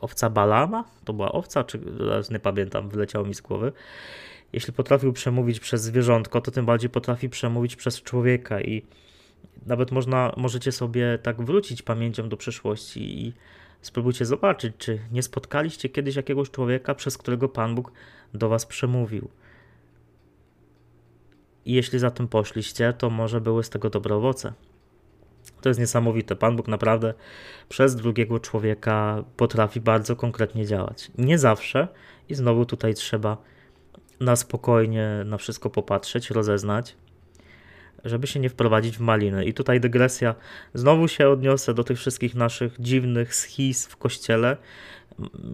[0.00, 0.84] owca Balama?
[1.04, 1.80] To była owca, czy
[2.30, 3.72] nie pamiętam, wyleciało mi z głowy
[4.54, 8.82] jeśli potrafił przemówić przez zwierzątko, to tym bardziej potrafi przemówić przez człowieka i
[9.66, 13.32] nawet można, możecie sobie tak wrócić pamięcią do przeszłości i
[13.86, 17.92] spróbujcie zobaczyć, czy nie spotkaliście kiedyś jakiegoś człowieka, przez którego Pan Bóg
[18.34, 19.28] do was przemówił.
[21.64, 24.52] I jeśli za tym poszliście, to może były z tego dobre owoce.
[25.60, 26.36] To jest niesamowite.
[26.36, 27.14] Pan Bóg naprawdę
[27.68, 31.10] przez drugiego człowieka potrafi bardzo konkretnie działać.
[31.18, 31.88] Nie zawsze
[32.28, 33.36] i znowu tutaj trzeba
[34.20, 36.96] na spokojnie na wszystko popatrzeć, rozeznać,
[38.04, 39.44] żeby się nie wprowadzić w maliny.
[39.44, 40.34] I tutaj dygresja,
[40.74, 44.56] znowu się odniosę do tych wszystkich naszych dziwnych schiz w kościele.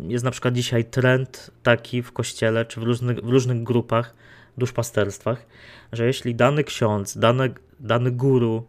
[0.09, 4.15] Jest na przykład dzisiaj trend taki w kościele, czy w różnych, w różnych grupach,
[4.59, 5.47] duszpasterstwach,
[5.93, 8.67] że jeśli dany ksiądz, dany, dany guru,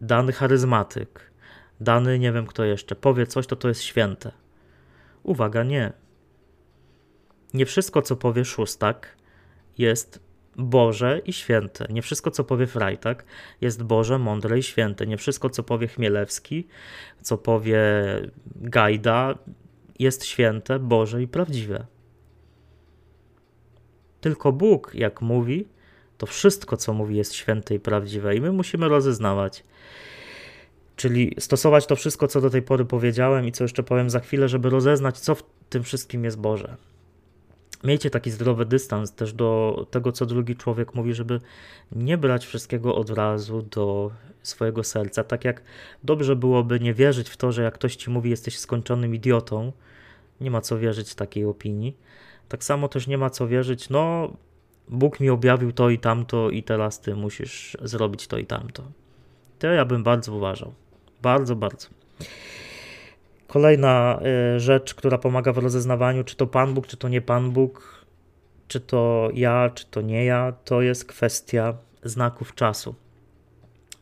[0.00, 1.30] dany charyzmatyk,
[1.80, 4.32] dany nie wiem kto jeszcze powie coś, to to jest święte.
[5.22, 5.92] Uwaga, nie.
[7.54, 9.16] Nie wszystko, co powie szóstak,
[9.78, 10.20] jest
[10.56, 11.86] Boże i święte.
[11.90, 13.24] Nie wszystko, co powie Frajtak,
[13.60, 15.06] jest Boże, mądre i święte.
[15.06, 16.66] Nie wszystko, co powie Chmielewski,
[17.22, 17.80] co powie
[18.56, 19.34] Gajda,
[19.98, 21.86] jest święte, Boże i prawdziwe.
[24.20, 25.68] Tylko Bóg, jak mówi,
[26.18, 29.64] to wszystko, co mówi, jest święte i prawdziwe, i my musimy rozeznawać.
[30.96, 34.48] Czyli stosować to wszystko, co do tej pory powiedziałem i co jeszcze powiem za chwilę,
[34.48, 36.76] żeby rozeznać, co w tym wszystkim jest Boże
[37.84, 41.40] miejcie taki zdrowy dystans też do tego, co drugi człowiek mówi, żeby
[41.92, 44.10] nie brać wszystkiego od razu do
[44.42, 45.24] swojego serca.
[45.24, 45.62] Tak jak
[46.04, 49.72] dobrze byłoby nie wierzyć w to, że jak ktoś ci mówi, jesteś skończonym idiotą,
[50.40, 51.96] nie ma co wierzyć takiej opinii.
[52.48, 54.32] Tak samo też nie ma co wierzyć, no,
[54.88, 58.82] Bóg mi objawił to i tamto, i teraz ty musisz zrobić to i tamto.
[59.58, 60.72] To ja bym bardzo uważał.
[61.22, 61.88] Bardzo, bardzo.
[63.52, 64.20] Kolejna
[64.56, 68.04] y, rzecz, która pomaga w rozeznawaniu, czy to Pan Bóg, czy to nie Pan Bóg,
[68.68, 72.94] czy to ja, czy to nie ja, to jest kwestia znaków czasu.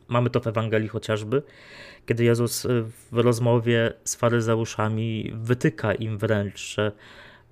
[0.07, 1.43] Mamy to w Ewangelii chociażby,
[2.05, 6.91] kiedy Jezus y, w rozmowie z faryzeuszami wytyka im wręcz, że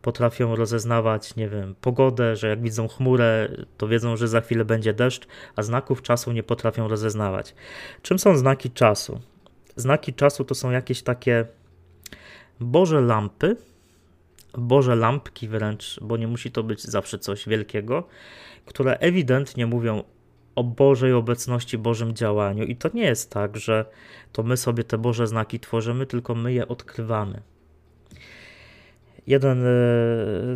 [0.02, 4.94] potrafią rozeznawać, nie wiem, pogodę, że jak widzą chmurę, to wiedzą, że za chwilę będzie
[4.94, 7.56] deszcz, a znaków czasu nie potrafią rozeznawać.
[8.02, 9.20] Czym są znaki czasu?
[9.76, 11.46] Znaki czasu to są jakieś takie
[12.60, 13.56] Boże lampy,
[14.58, 18.08] Boże lampki wręcz, bo nie musi to być zawsze coś wielkiego,
[18.65, 20.04] które ewidentnie mówią
[20.56, 22.63] o Bożej obecności, Bożym działaniu.
[22.63, 23.86] I to nie jest tak, że
[24.32, 27.41] to my sobie te Boże znaki tworzymy, tylko my je odkrywamy.
[29.28, 29.67] Jeden e,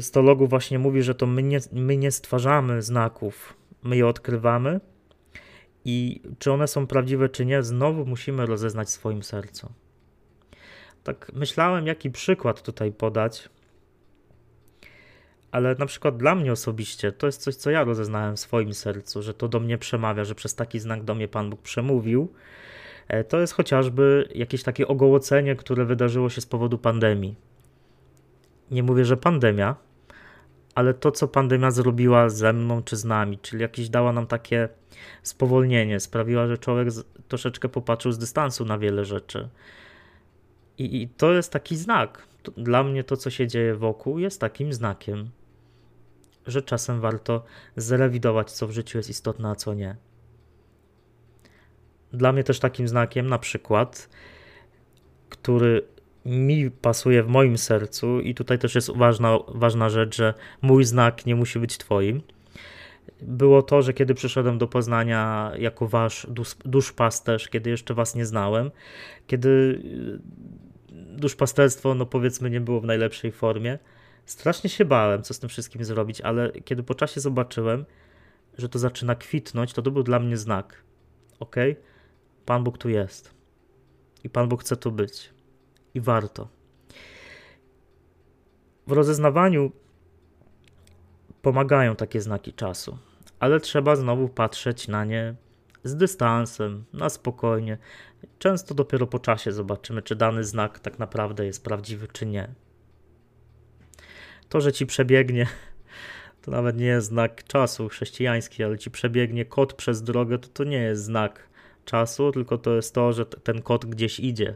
[0.02, 4.80] z teologów właśnie mówi, że to my nie, my nie stwarzamy znaków, my je odkrywamy
[5.86, 9.74] i czy one są prawdziwe, czy nie, znowu musimy rozeznać w swoim sercu
[11.04, 13.50] tak myślałem, jaki przykład tutaj podać,
[15.52, 19.22] ale na przykład dla mnie osobiście to jest coś, co ja rozeznałem w swoim sercu,
[19.22, 22.34] że to do mnie przemawia, że przez taki znak do mnie Pan Bóg przemówił.
[23.08, 27.36] E, to jest chociażby jakieś takie ogołocenie, które wydarzyło się z powodu pandemii.
[28.72, 29.76] Nie mówię, że pandemia,
[30.76, 34.70] ale to, co pandemia zrobiła ze mną czy z nami, czyli jakieś dała nam takie
[35.24, 36.88] spowolnienie, sprawiła, że człowiek
[37.28, 39.50] troszeczkę popatrzył z dystansu na wiele rzeczy
[40.78, 42.28] i, I, to jest taki znak.
[42.58, 45.30] Dla mnie to, co się dzieje wokół, jest takim znakiem,
[46.48, 47.44] że czasem warto
[47.76, 49.96] zrewidować, co w życiu jest istotne, a co nie.
[52.14, 54.10] Dla mnie też takim znakiem, na przykład,
[55.30, 55.88] który
[56.26, 61.26] mi pasuje w moim sercu, i tutaj też jest ważna, ważna rzecz, że mój znak
[61.26, 62.22] nie musi być Twoim.
[63.22, 68.26] Było to, że kiedy przyszedłem do Poznania jako wasz dusz, duszpasterz, kiedy jeszcze was nie
[68.26, 68.72] znałem,
[69.28, 69.82] kiedy
[70.92, 73.80] duszpasterstwo, no powiedzmy, nie było w najlepszej formie.
[74.26, 77.86] Strasznie się bałem, co z tym wszystkim zrobić, ale kiedy po czasie zobaczyłem,
[78.58, 80.84] że to zaczyna kwitnąć, to to był dla mnie znak.
[81.40, 81.56] Ok?
[82.46, 83.34] Pan Bóg tu jest.
[84.24, 85.34] I Pan Bóg chce tu być.
[85.94, 86.48] I warto.
[88.88, 89.72] W rozeznawaniu
[91.44, 92.98] pomagają takie znaki czasu,
[93.40, 95.36] ale trzeba znowu patrzeć na nie
[95.84, 97.78] z dystansem, na spokojnie.
[98.40, 102.50] Często dopiero po czasie zobaczymy, czy dany znak tak naprawdę jest prawdziwy, czy nie.
[104.50, 105.48] To, że ci przebiegnie,
[106.42, 110.64] to nawet nie jest znak czasu chrześcijański, ale ci przebiegnie kot przez drogę, to to
[110.64, 111.50] nie jest znak
[111.86, 114.56] czasu, tylko to jest to, że ten kot gdzieś idzie.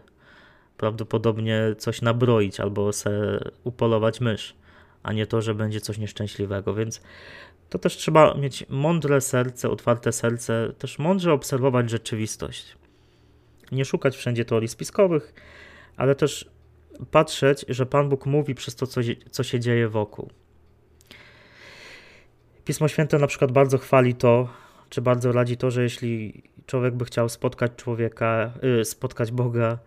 [0.78, 4.56] Prawdopodobnie coś nabroić albo se upolować mysz,
[5.08, 6.74] a nie to, że będzie coś nieszczęśliwego.
[6.74, 7.02] Więc
[7.70, 12.76] to też trzeba mieć mądre serce, otwarte serce, też mądrze obserwować rzeczywistość.
[13.72, 15.34] Nie szukać wszędzie teorii spiskowych,
[15.98, 16.50] ale też
[17.12, 20.30] patrzeć, że Pan Bóg mówi przez to, co, co się dzieje wokół.
[22.66, 24.50] Pismo Święte na przykład bardzo chwali to,
[24.90, 29.78] czy bardzo radzi to, że jeśli człowiek by chciał spotkać człowieka, yy, spotkać Boga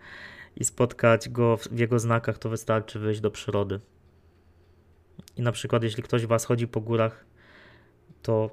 [0.56, 3.80] i spotkać go w jego znakach, to wystarczy wyjść do przyrody.
[5.36, 7.24] I na przykład, jeśli ktoś was chodzi po górach,
[8.22, 8.50] to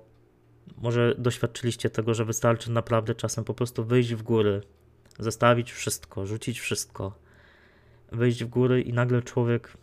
[0.77, 4.61] może doświadczyliście tego, że wystarczy naprawdę czasem po prostu wyjść w góry,
[5.19, 7.19] zostawić wszystko, rzucić wszystko,
[8.11, 9.77] wyjść w góry i nagle człowiek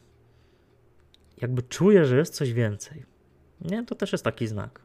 [1.40, 3.04] jakby czuje, że jest coś więcej.
[3.60, 4.80] Nie, to też jest taki znak.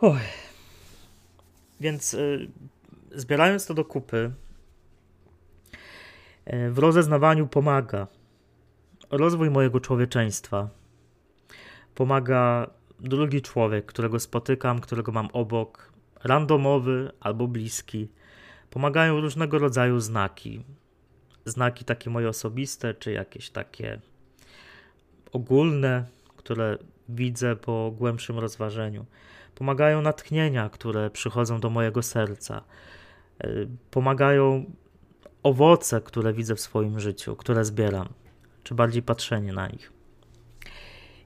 [0.00, 0.20] Oj.
[1.80, 2.48] Więc y,
[3.12, 4.32] zbierając to do kupy,
[6.52, 8.06] y, w rozeznawaniu pomaga
[9.10, 10.68] rozwój mojego człowieczeństwa.
[11.94, 15.92] Pomaga drugi człowiek, którego spotykam, którego mam obok,
[16.24, 18.08] randomowy albo bliski.
[18.70, 20.64] Pomagają różnego rodzaju znaki.
[21.44, 24.00] Znaki takie moje osobiste, czy jakieś takie
[25.32, 26.04] ogólne,
[26.36, 29.04] które widzę po głębszym rozważeniu.
[29.54, 32.64] Pomagają natchnienia, które przychodzą do mojego serca.
[33.90, 34.64] Pomagają
[35.42, 38.08] owoce, które widzę w swoim życiu, które zbieram,
[38.66, 39.92] czy bardziej patrzenie na nich.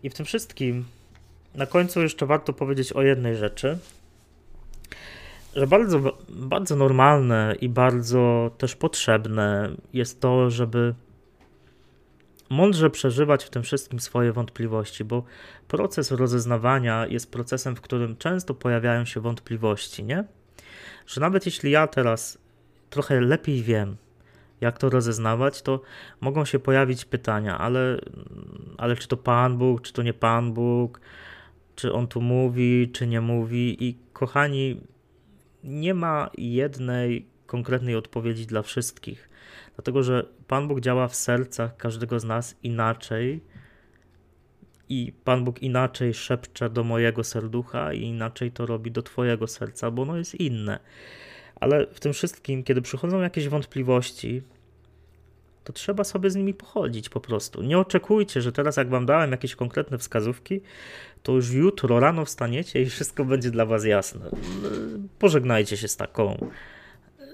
[0.03, 0.85] I w tym wszystkim
[1.55, 3.79] na końcu jeszcze warto powiedzieć o jednej rzeczy,
[5.57, 10.95] że bardzo, bardzo normalne i bardzo też potrzebne jest to, żeby
[12.51, 15.23] mądrze przeżywać w tym wszystkim swoje wątpliwości, bo
[15.69, 20.25] proces rozeznawania jest procesem, w którym często pojawiają się wątpliwości, nie?
[21.07, 22.39] Że nawet jeśli ja teraz
[22.91, 23.97] trochę lepiej wiem,
[24.61, 25.81] jak to rozeznawać, to
[26.21, 27.99] mogą się pojawić pytania, ale,
[28.79, 31.01] ale czy to Pan Bóg, czy to nie Pan Bóg,
[31.77, 33.85] czy On tu mówi, czy nie mówi.
[33.85, 34.81] I kochani,
[35.65, 39.31] nie ma jednej konkretnej odpowiedzi dla wszystkich.
[39.75, 43.41] Dlatego, że Pan Bóg działa w sercach każdego z nas inaczej
[44.89, 49.91] i Pan Bóg inaczej szepcze do mojego serducha i inaczej to robi do Twojego serca,
[49.91, 50.79] bo ono jest inne.
[51.61, 54.43] Ale w tym wszystkim, kiedy przychodzą jakieś wątpliwości,
[55.65, 57.63] to trzeba sobie z nimi pochodzić po prostu.
[57.63, 60.61] Nie oczekujcie, że teraz, jak Wam dałem jakieś konkretne wskazówki,
[61.23, 64.31] to już jutro rano wstaniecie i wszystko będzie dla Was jasne.
[65.19, 66.51] Pożegnajcie się z taką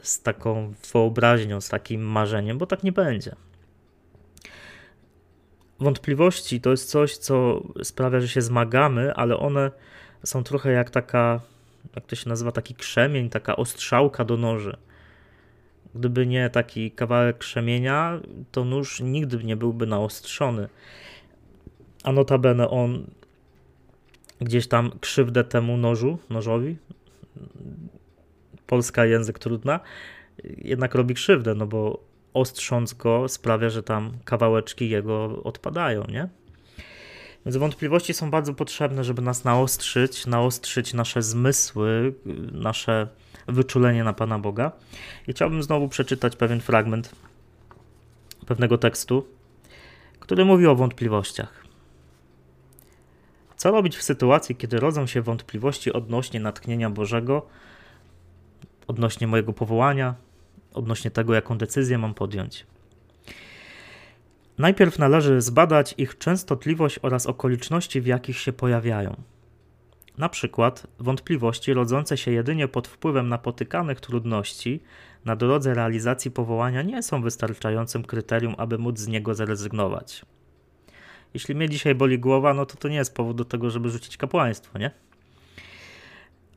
[0.03, 3.35] z taką wyobraźnią, z takim marzeniem, bo tak nie będzie.
[5.81, 9.71] Wątpliwości to jest coś, co sprawia, że się zmagamy, ale one
[10.25, 11.41] są trochę jak taka,
[11.95, 14.77] jak to się nazywa, taki krzemień, taka ostrzałka do noży.
[15.95, 18.21] Gdyby nie taki kawałek krzemienia,
[18.53, 20.69] to nóż nigdy nie byłby naostrzony.
[22.05, 23.07] A notabene on
[24.41, 26.77] gdzieś tam krzywdę temu nożu, nożowi
[28.67, 29.81] polska język trudna,
[30.59, 36.29] jednak robi krzywdę, no bo ostrząc go sprawia, że tam kawałeczki jego odpadają, nie?
[37.47, 42.15] Więc wątpliwości są bardzo potrzebne, żeby nas naostrzyć, naostrzyć nasze zmysły,
[42.53, 43.09] nasze
[43.47, 44.73] wyczulenie na Pana Boga.
[45.29, 47.11] I chciałbym znowu przeczytać pewien fragment
[48.47, 49.27] pewnego tekstu,
[50.21, 51.65] który mówi o wątpliwościach.
[53.57, 57.47] Co robić w sytuacji, kiedy rodzą się wątpliwości odnośnie natchnienia Bożego
[58.87, 60.15] odnośnie mojego powołania,
[60.73, 62.67] odnośnie tego, jaką decyzję mam podjąć.
[64.59, 69.17] Najpierw należy zbadać ich częstotliwość oraz okoliczności, w jakich się pojawiają.
[70.19, 74.83] Na przykład wątpliwości rodzące się jedynie pod wpływem napotykanych trudności
[75.25, 80.25] na drodze realizacji powołania nie są wystarczającym kryterium, aby móc z niego zrezygnować.
[81.35, 84.17] Jeśli mnie dzisiaj boli głowa, no to to nie jest powód do tego, żeby rzucić
[84.17, 84.91] kapłaństwo, nie?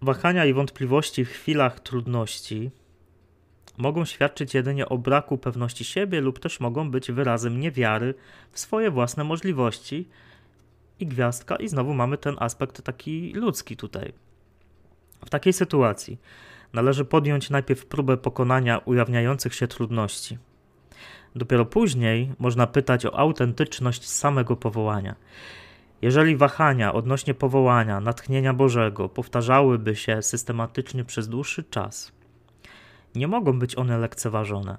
[0.01, 2.71] Wahania i wątpliwości w chwilach trudności
[3.79, 8.13] mogą świadczyć jedynie o braku pewności siebie lub też mogą być wyrazem niewiary
[8.51, 10.07] w swoje własne możliwości
[10.99, 14.13] i gwiazdka, i znowu mamy ten aspekt taki ludzki tutaj.
[15.25, 16.17] W takiej sytuacji
[16.73, 20.37] należy podjąć najpierw próbę pokonania ujawniających się trudności.
[21.35, 25.15] Dopiero później można pytać o autentyczność samego powołania.
[26.01, 32.18] Jeżeli wahania odnośnie powołania, natchnienia Bożego powtarzałyby się systematycznie przez dłuższy czas,
[33.19, 34.77] nie mogą być one lekceważone.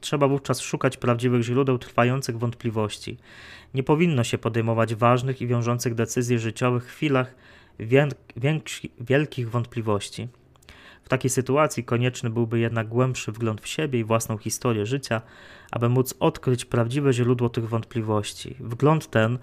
[0.00, 3.18] Trzeba wówczas szukać prawdziwych źródeł trwających wątpliwości.
[3.74, 7.34] Nie powinno się podejmować ważnych i wiążących decyzji życiowych w chwilach
[9.00, 10.28] wielkich wątpliwości.
[11.04, 15.22] W takiej sytuacji konieczny byłby jednak głębszy wgląd w siebie i własną historię życia,
[15.70, 18.56] aby móc odkryć prawdziwe źródło tych wątpliwości.
[18.60, 19.38] Wgląd ten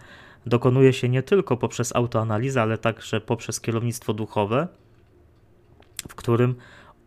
[0.45, 4.67] dokonuje się nie tylko poprzez autoanalizę, ale także poprzez kierownictwo duchowe,
[6.09, 6.55] w którym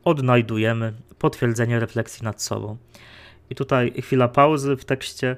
[0.06, 2.76] odnajdujemy potwierdzenie refleksji nad sobą.
[3.50, 5.36] I tutaj chwila pauzy w tekście.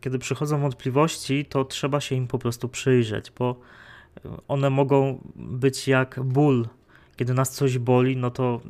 [0.00, 3.60] Kiedy przychodzą wątpliwości, to trzeba się im po prostu przyjrzeć, bo
[4.48, 6.68] one mogą być jak ból.
[7.16, 8.60] Kiedy nas coś boli, no to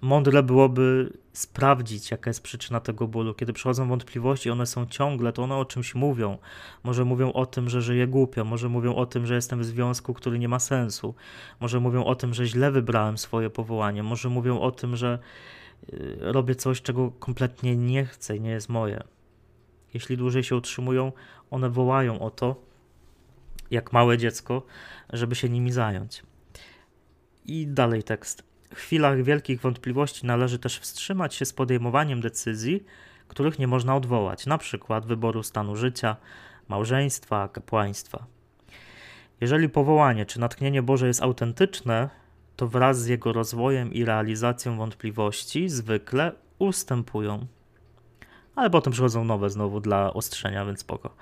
[0.00, 3.34] mądre byłoby sprawdzić, jaka jest przyczyna tego bólu.
[3.34, 6.38] Kiedy przychodzą wątpliwości, one są ciągle, to one o czymś mówią.
[6.84, 10.14] Może mówią o tym, że żyję głupio, może mówią o tym, że jestem w związku,
[10.14, 11.14] który nie ma sensu,
[11.60, 15.18] może mówią o tym, że źle wybrałem swoje powołanie, może mówią o tym, że
[15.92, 19.02] y, robię coś, czego kompletnie nie chcę i nie jest moje.
[19.94, 21.12] Jeśli dłużej się utrzymują,
[21.50, 22.56] one wołają o to,
[23.70, 24.62] jak małe dziecko,
[25.12, 26.22] żeby się nimi zająć.
[27.46, 28.47] I dalej tekst.
[28.74, 32.84] Chwilach wielkich wątpliwości należy też wstrzymać się z podejmowaniem decyzji,
[33.28, 36.16] których nie można odwołać, przykład wyboru stanu życia,
[36.68, 38.26] małżeństwa, kapłaństwa.
[39.40, 42.10] Jeżeli powołanie czy natchnienie Boże jest autentyczne,
[42.56, 47.46] to wraz z jego rozwojem i realizacją wątpliwości zwykle ustępują.
[48.56, 51.14] Ale potem przychodzą nowe znowu dla ostrzenia, więc spoko.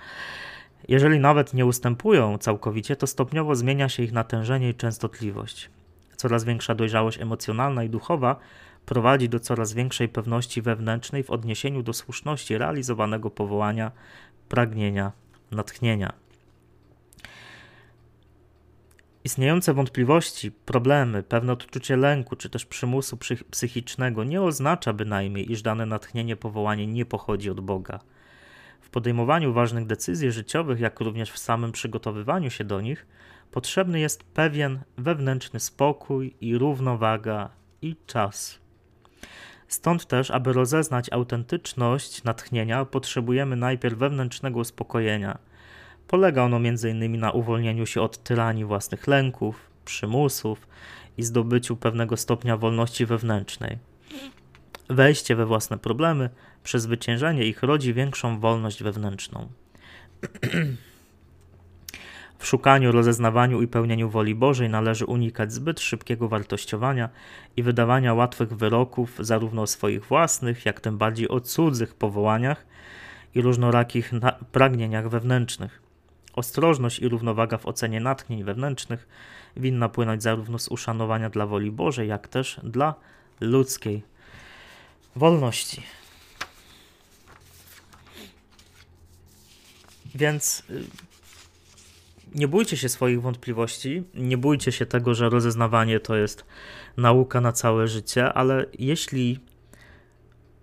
[0.89, 5.71] Jeżeli nawet nie ustępują całkowicie, to stopniowo zmienia się ich natężenie i częstotliwość.
[6.17, 8.37] Coraz większa dojrzałość emocjonalna i duchowa
[8.87, 13.93] prowadzi do coraz większej pewności wewnętrznej w odniesieniu do słuszności realizowanego powołania,
[14.49, 15.13] pragnienia,
[15.51, 16.13] natchnienia.
[19.25, 23.19] Istniejące wątpliwości, problemy, pewne odczucie lęku czy też przymusu
[23.51, 28.01] psychicznego nie oznacza bynajmniej, iż dane natchnienie, powołanie nie pochodzi od Boga.
[28.81, 33.07] W podejmowaniu ważnych decyzji życiowych, jak również w samym przygotowywaniu się do nich,
[33.51, 37.51] potrzebny jest pewien wewnętrzny spokój i równowaga
[37.83, 38.59] i czas.
[39.69, 45.39] Stąd też, aby rozeznać autentyczność natchnienia, potrzebujemy najpierw wewnętrznego uspokojenia.
[46.09, 47.19] Polega ono m.in.
[47.19, 50.69] na uwolnieniu się od tyranii własnych lęków, przymusów
[51.19, 53.79] i zdobyciu pewnego stopnia wolności wewnętrznej.
[54.89, 56.31] Wejście we własne problemy,
[56.63, 59.49] przezwyciężenie ich rodzi większą wolność wewnętrzną.
[62.39, 67.09] W szukaniu, rozeznawaniu i pełnieniu woli Bożej należy unikać zbyt szybkiego wartościowania
[67.57, 72.67] i wydawania łatwych wyroków, zarówno o swoich własnych, jak tym bardziej o cudzych powołaniach
[73.35, 74.13] i różnorakich
[74.53, 75.83] pragnieniach wewnętrznych.
[76.33, 79.09] Ostrożność i równowaga w ocenie natchnień wewnętrznych
[79.57, 82.95] winna płynąć zarówno z uszanowania dla woli Bożej, jak też dla
[83.41, 84.03] ludzkiej
[85.17, 85.83] wolności.
[90.15, 90.85] Więc y,
[92.37, 96.45] nie bójcie się swoich wątpliwości, nie bójcie się tego, że rozeznawanie to jest
[96.97, 99.41] nauka na całe życie, ale jeśli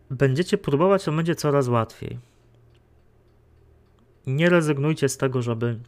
[0.10, 2.20] będziecie próbować, to będzie coraz łatwiej.
[4.28, 5.80] Nie rezygnujcie z tego, żeby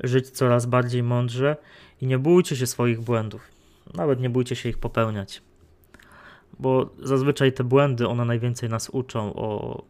[0.00, 1.56] żyć coraz bardziej mądrze
[2.00, 3.48] i nie bójcie się swoich błędów.
[3.94, 5.42] Nawet nie bójcie się ich popełniać.
[6.58, 9.82] Bo zazwyczaj te błędy, one najwięcej nas uczą o,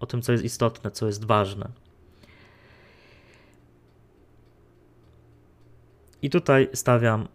[0.00, 1.87] o tym, co jest istotne, co jest ważne.
[6.22, 7.28] I tutaj stawiam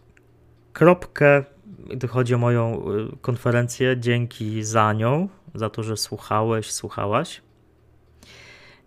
[0.73, 1.43] kropkę,
[1.89, 3.97] gdy chodzi o moją y, konferencję.
[3.99, 7.41] Dzięki za nią, za to, że słuchałeś, słuchałaś.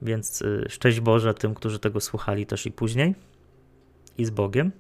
[0.03, 3.14] Więc y, szczęść Boże tym, którzy tego słuchali też i później.
[4.18, 4.72] I z Bogiem.